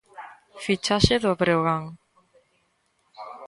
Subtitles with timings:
[0.63, 1.83] Fichaxe do Breogán.